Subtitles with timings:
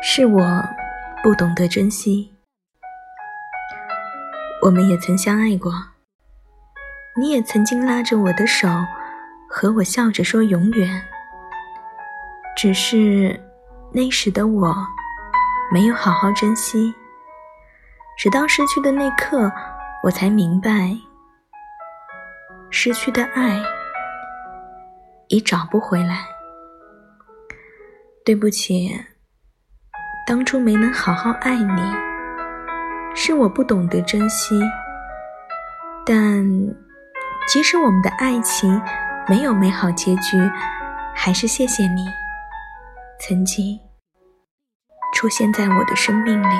[0.00, 0.64] 是我
[1.22, 2.32] 不懂得珍惜。
[4.62, 5.72] 我们也曾相爱过，
[7.16, 8.68] 你也曾经拉着我的手，
[9.48, 11.02] 和我笑着说永远。
[12.56, 13.40] 只是
[13.92, 14.74] 那时的我
[15.72, 16.94] 没有好好珍惜，
[18.16, 19.50] 直到失去的那刻，
[20.02, 20.96] 我才明白，
[22.70, 23.60] 失去的爱
[25.28, 26.24] 已找不回来。
[28.24, 28.94] 对不起，
[30.28, 31.82] 当初没能好好爱你，
[33.14, 34.60] 是我不懂得珍惜。
[36.04, 36.44] 但
[37.50, 38.78] 即使我们的爱情
[39.26, 40.36] 没有美好结局，
[41.14, 42.04] 还是谢谢你。
[43.18, 43.80] 曾经
[45.14, 46.54] 出现在我的生命里。